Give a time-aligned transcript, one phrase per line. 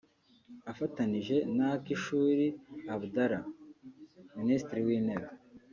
[0.71, 2.45] afatanije na Akishuri
[2.93, 3.45] Abdallah
[4.39, 5.27] (Minisitiri w’Intebe)